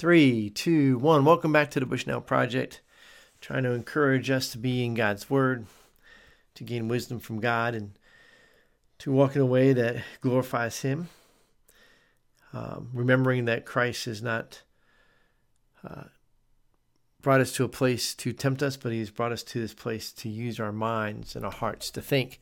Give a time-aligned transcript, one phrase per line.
[0.00, 1.26] Three, two, one.
[1.26, 2.80] Welcome back to the Bushnell Project.
[3.42, 5.66] Trying to encourage us to be in God's Word,
[6.54, 7.90] to gain wisdom from God, and
[9.00, 11.10] to walk in a way that glorifies Him.
[12.54, 14.62] Um, remembering that Christ has not
[15.86, 16.04] uh,
[17.20, 20.12] brought us to a place to tempt us, but He's brought us to this place
[20.12, 22.40] to use our minds and our hearts to think.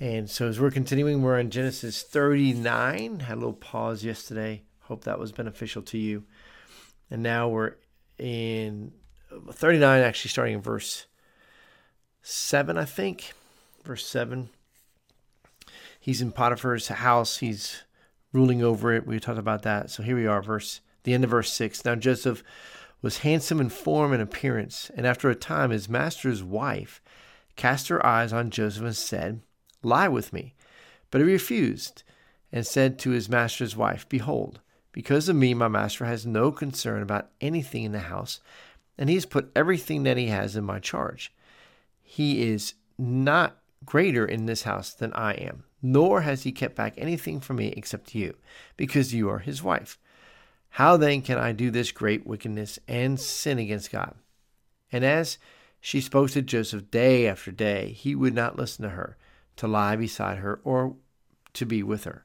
[0.00, 3.20] And so, as we're continuing, we're in Genesis 39.
[3.20, 4.62] Had a little pause yesterday.
[4.84, 6.24] Hope that was beneficial to you.
[7.12, 7.74] And now we're
[8.18, 8.90] in
[9.30, 11.04] uh, 39, actually starting in verse
[12.22, 13.34] 7, I think.
[13.84, 14.48] Verse 7.
[16.00, 17.36] He's in Potiphar's house.
[17.36, 17.82] He's
[18.32, 19.06] ruling over it.
[19.06, 19.90] We talked about that.
[19.90, 21.84] So here we are, verse the end of verse 6.
[21.84, 22.42] Now Joseph
[23.02, 27.02] was handsome in form and appearance, and after a time his master's wife
[27.56, 29.42] cast her eyes on Joseph and said,
[29.82, 30.54] Lie with me.
[31.10, 32.04] But he refused,
[32.50, 34.60] and said to his master's wife, Behold,
[34.92, 38.40] because of me, my master has no concern about anything in the house,
[38.98, 41.32] and he has put everything that he has in my charge.
[42.02, 46.94] He is not greater in this house than I am, nor has he kept back
[46.96, 48.36] anything from me except you,
[48.76, 49.98] because you are his wife.
[50.76, 54.14] How then can I do this great wickedness and sin against God?
[54.90, 55.38] And as
[55.80, 59.16] she spoke to Joseph day after day, he would not listen to her,
[59.56, 60.94] to lie beside her, or
[61.54, 62.24] to be with her.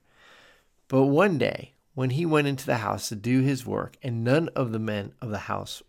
[0.87, 4.49] But one day, when he went into the house to do his work, and none
[4.49, 5.81] of the men of the house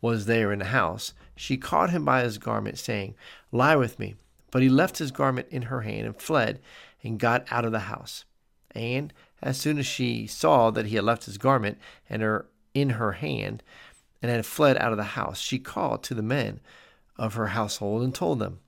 [0.00, 3.12] was there in the house, she caught him by his garment, saying,
[3.50, 4.14] Lie with me.
[4.52, 6.60] But he left his garment in her hand and fled
[7.02, 8.24] and got out of the house.
[8.70, 12.90] And as soon as she saw that he had left his garment and her in
[12.90, 13.64] her hand
[14.22, 16.60] and had fled out of the house, she called to the men
[17.16, 18.60] of her household and told them,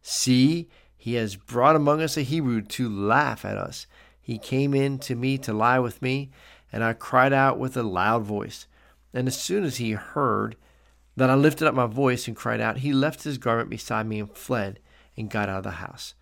[0.00, 3.88] See, he has brought among us a Hebrew to laugh at us.
[4.28, 6.28] He came in to me to lie with me,
[6.70, 8.66] and I cried out with a loud voice.
[9.14, 10.54] And as soon as he heard
[11.16, 14.20] that I lifted up my voice and cried out, he left his garment beside me
[14.20, 14.80] and fled
[15.16, 16.12] and got out of the house.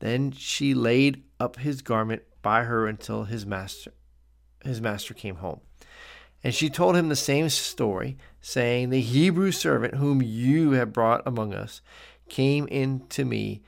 [0.00, 3.92] Then she laid up his garment by her until his master
[4.62, 5.60] his master came home.
[6.44, 11.22] And she told him the same story, saying, The Hebrew servant whom you have brought
[11.24, 11.80] among us
[12.28, 13.62] came in to me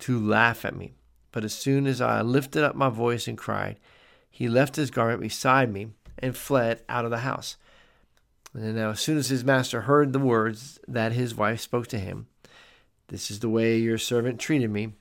[0.00, 0.94] to laugh at me.
[1.32, 3.78] But as soon as I lifted up my voice and cried,
[4.30, 7.56] he left his garment beside me and fled out of the house.
[8.54, 11.98] And now, as soon as his master heard the words that his wife spoke to
[11.98, 12.28] him,
[13.08, 14.94] This is the way your servant treated me,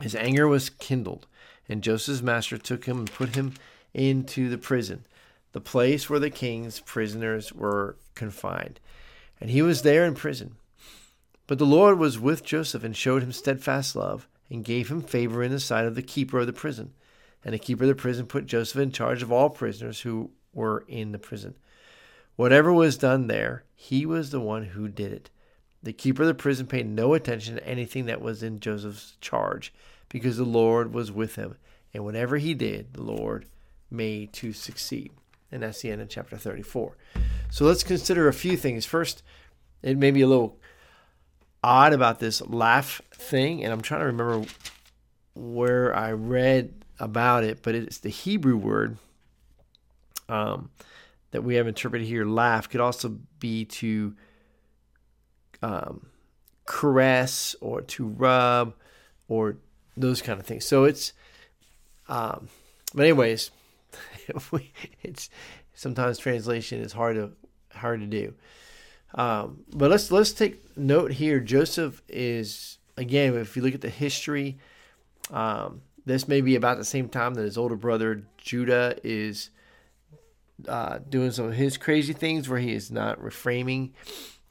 [0.00, 1.26] his anger was kindled,
[1.68, 3.54] and Joseph's master took him and put him
[3.94, 5.06] into the prison,
[5.52, 8.78] the place where the king's prisoners were confined.
[9.40, 10.56] And he was there in prison.
[11.46, 15.42] But the Lord was with Joseph and showed him steadfast love and gave him favor
[15.42, 16.92] in the sight of the keeper of the prison.
[17.44, 20.84] And the keeper of the prison put Joseph in charge of all prisoners who were
[20.88, 21.54] in the prison.
[22.36, 25.30] Whatever was done there, he was the one who did it.
[25.82, 29.72] The keeper of the prison paid no attention to anything that was in Joseph's charge,
[30.08, 31.56] because the Lord was with him.
[31.94, 33.46] And whatever he did, the Lord
[33.90, 35.12] made to succeed.
[35.52, 36.96] And that's the end of chapter 34.
[37.50, 38.84] So let's consider a few things.
[38.84, 39.22] First,
[39.82, 40.58] it may be a little
[41.66, 44.48] odd about this laugh thing, and I'm trying to remember
[45.34, 48.98] where I read about it, but it's the Hebrew word
[50.28, 50.70] um,
[51.32, 52.24] that we have interpreted here.
[52.24, 54.14] Laugh could also be to
[55.60, 56.06] um,
[56.66, 58.74] caress or to rub
[59.26, 59.56] or
[59.96, 60.64] those kind of things.
[60.64, 61.14] So it's,
[62.08, 62.48] um,
[62.94, 63.50] but anyways,
[65.02, 65.30] it's
[65.74, 67.32] sometimes translation is hard to
[67.76, 68.34] hard to do.
[69.14, 71.40] Um, but let's let's take note here.
[71.40, 74.58] Joseph is again, if you look at the history,
[75.30, 79.50] um, this may be about the same time that his older brother Judah is
[80.68, 83.90] uh, doing some of his crazy things, where he is not reframing,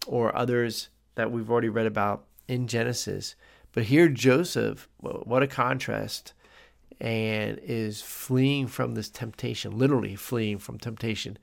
[0.05, 3.35] or others that we've already read about in Genesis.
[3.71, 6.33] But here, Joseph, what a contrast,
[6.99, 11.37] and is fleeing from this temptation, literally fleeing from temptation,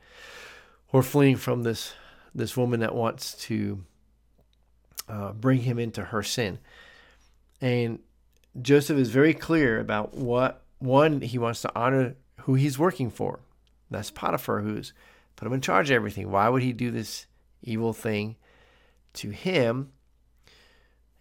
[0.93, 1.95] or fleeing from this
[2.35, 3.85] this woman that wants to
[5.09, 6.59] uh, bring him into her sin.
[7.61, 8.01] And
[8.61, 13.41] Joseph is very clear about what one he wants to honor who he's working for.
[13.91, 14.93] That's Potiphar, who's
[15.37, 16.31] put him in charge of everything.
[16.31, 17.27] Why would he do this
[17.63, 18.37] evil thing
[19.15, 19.93] to him?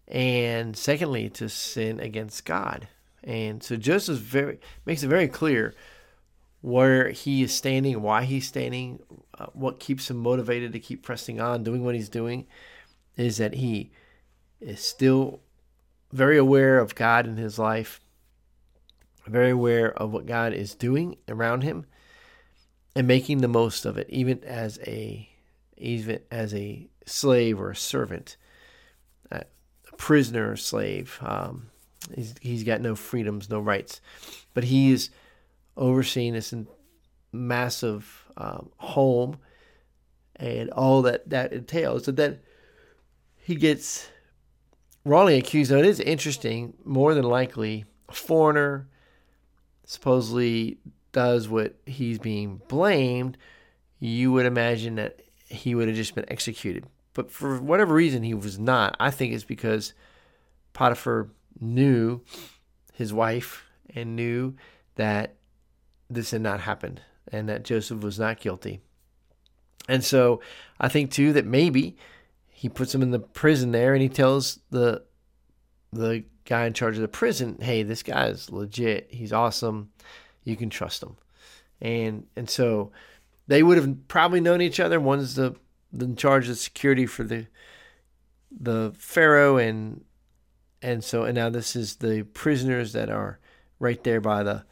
[0.07, 2.87] And secondly, to sin against God.
[3.23, 5.73] And so Joseph very makes it very clear
[6.61, 8.99] where he is standing, why he's standing,
[9.53, 12.47] what keeps him motivated to keep pressing on, doing what he's doing,
[13.17, 13.91] is that he
[14.59, 15.39] is still
[16.11, 17.99] very aware of God in his life,
[19.27, 21.85] very aware of what God is doing around him,
[22.95, 25.29] and making the most of it, even as a
[25.77, 28.37] even as a slave or a servant,
[29.31, 29.43] a
[29.97, 31.17] prisoner or slave.
[31.21, 31.67] Um,
[32.13, 34.01] he's, he's got no freedoms, no rights,
[34.53, 35.09] but he is
[35.77, 36.53] overseeing this
[37.31, 39.37] massive um, home
[40.35, 42.07] and all that that entails.
[42.07, 42.39] And then
[43.37, 44.09] he gets
[45.05, 45.71] wrongly accused.
[45.71, 48.87] Now, it is interesting, more than likely, a foreigner
[49.85, 50.77] supposedly
[51.11, 53.37] does what he's being blamed.
[53.99, 56.85] You would imagine that he would have just been executed.
[57.13, 58.95] But for whatever reason, he was not.
[58.99, 59.93] I think it's because
[60.73, 61.29] Potiphar
[61.59, 62.21] knew
[62.93, 64.55] his wife and knew
[64.95, 65.35] that
[66.09, 67.01] this had not happened
[67.31, 68.81] and that Joseph was not guilty.
[69.87, 70.41] And so
[70.79, 71.97] I think too that maybe
[72.49, 75.03] he puts him in the prison there and he tells the
[75.91, 79.07] the guy in charge of the prison, "Hey, this guy is legit.
[79.09, 79.91] He's awesome.
[80.43, 81.17] You can trust him."
[81.81, 82.91] And and so
[83.47, 84.99] they would have probably known each other.
[84.99, 85.55] One's the,
[85.91, 87.47] the in charge of security for the
[88.51, 90.03] the pharaoh and
[90.81, 93.39] and so and now this is the prisoners that are
[93.79, 94.63] right there by the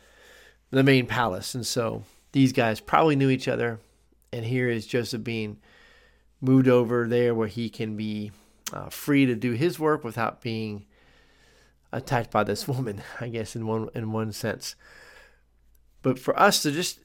[0.71, 1.55] the main palace.
[1.55, 3.79] And so these guys probably knew each other.
[4.31, 5.57] And here is Joseph being
[6.41, 8.31] moved over there where he can be
[8.71, 10.85] uh, free to do his work without being
[11.91, 14.75] attacked by this woman, I guess in one in one sense.
[16.01, 16.99] But for us to just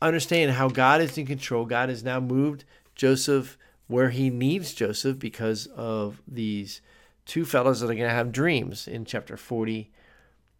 [0.00, 2.64] understand how God is in control, God has now moved
[2.94, 3.58] Joseph
[3.88, 6.80] where he needs Joseph because of these
[7.24, 9.90] two fellows that are going to have dreams in chapter 40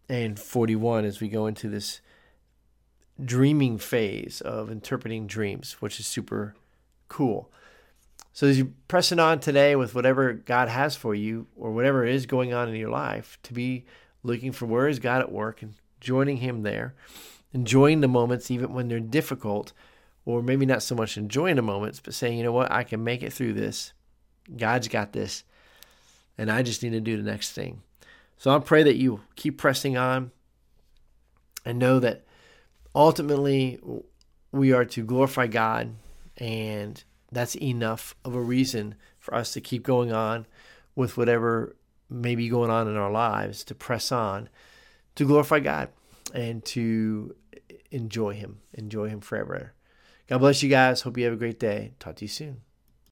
[0.09, 2.01] and 41 as we go into this
[3.23, 6.55] dreaming phase of interpreting dreams, which is super
[7.09, 7.51] cool.
[8.33, 12.27] So as you're pressing on today with whatever God has for you or whatever is
[12.27, 13.85] going on in your life, to be
[14.21, 16.93] looking for where is God at work and joining Him there,
[17.53, 19.73] enjoying the moments even when they're difficult,
[20.25, 23.03] or maybe not so much enjoying the moments, but saying, you know what, I can
[23.03, 23.93] make it through this.
[24.55, 25.43] God's got this,
[26.37, 27.81] and I just need to do the next thing.
[28.37, 30.31] So I pray that you keep pressing on
[31.65, 32.26] and know that
[32.97, 33.79] ultimately
[34.51, 35.95] we are to glorify God
[36.37, 40.45] and that's enough of a reason for us to keep going on
[40.95, 41.75] with whatever
[42.09, 44.49] may be going on in our lives, to press on,
[45.15, 45.89] to glorify God
[46.33, 47.35] and to
[47.91, 49.73] enjoy Him, enjoy Him forever.
[50.27, 51.01] God bless you guys.
[51.01, 51.93] Hope you have a great day.
[51.99, 52.66] Talk to you soon.